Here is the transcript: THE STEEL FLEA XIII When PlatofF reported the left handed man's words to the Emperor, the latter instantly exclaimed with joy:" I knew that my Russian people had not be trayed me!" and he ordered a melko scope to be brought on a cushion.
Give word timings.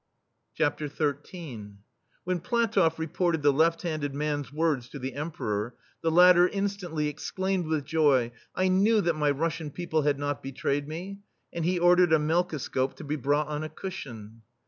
THE 0.57 0.65
STEEL 0.73 0.89
FLEA 0.89 1.21
XIII 1.23 1.67
When 2.23 2.39
PlatofF 2.39 2.97
reported 2.97 3.43
the 3.43 3.53
left 3.53 3.83
handed 3.83 4.15
man's 4.15 4.51
words 4.51 4.89
to 4.89 4.97
the 4.97 5.13
Emperor, 5.13 5.75
the 6.01 6.09
latter 6.09 6.47
instantly 6.47 7.07
exclaimed 7.07 7.67
with 7.67 7.85
joy:" 7.85 8.31
I 8.55 8.67
knew 8.67 9.01
that 9.01 9.13
my 9.15 9.29
Russian 9.29 9.69
people 9.69 10.01
had 10.01 10.17
not 10.17 10.41
be 10.41 10.53
trayed 10.53 10.87
me!" 10.87 11.19
and 11.53 11.63
he 11.65 11.77
ordered 11.77 12.13
a 12.13 12.17
melko 12.17 12.59
scope 12.59 12.95
to 12.95 13.03
be 13.03 13.15
brought 13.15 13.45
on 13.45 13.61
a 13.63 13.69
cushion. 13.69 14.41